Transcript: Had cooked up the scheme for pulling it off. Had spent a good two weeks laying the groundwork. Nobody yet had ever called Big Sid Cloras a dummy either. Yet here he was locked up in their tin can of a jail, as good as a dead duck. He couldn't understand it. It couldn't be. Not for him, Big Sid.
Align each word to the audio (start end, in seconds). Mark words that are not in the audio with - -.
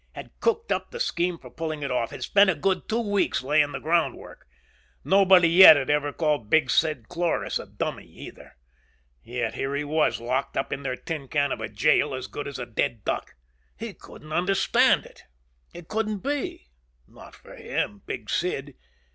Had 0.15 0.31
cooked 0.39 0.71
up 0.71 0.89
the 0.89 0.99
scheme 0.99 1.37
for 1.37 1.51
pulling 1.51 1.83
it 1.83 1.91
off. 1.91 2.09
Had 2.09 2.23
spent 2.23 2.49
a 2.49 2.55
good 2.55 2.89
two 2.89 3.07
weeks 3.07 3.43
laying 3.43 3.71
the 3.71 3.77
groundwork. 3.77 4.47
Nobody 5.03 5.47
yet 5.47 5.75
had 5.75 5.91
ever 5.91 6.11
called 6.11 6.49
Big 6.49 6.71
Sid 6.71 7.07
Cloras 7.07 7.59
a 7.59 7.67
dummy 7.67 8.07
either. 8.07 8.57
Yet 9.21 9.53
here 9.53 9.75
he 9.75 9.83
was 9.83 10.19
locked 10.19 10.57
up 10.57 10.73
in 10.73 10.81
their 10.81 10.95
tin 10.95 11.27
can 11.27 11.51
of 11.51 11.61
a 11.61 11.69
jail, 11.69 12.15
as 12.15 12.25
good 12.25 12.47
as 12.47 12.57
a 12.57 12.65
dead 12.65 13.05
duck. 13.05 13.35
He 13.77 13.93
couldn't 13.93 14.33
understand 14.33 15.05
it. 15.05 15.25
It 15.71 15.87
couldn't 15.87 16.23
be. 16.23 16.69
Not 17.07 17.35
for 17.35 17.55
him, 17.55 18.01
Big 18.07 18.27
Sid. 18.31 18.73